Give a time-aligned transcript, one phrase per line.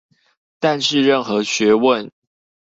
[0.57, 2.09] 但是任何學問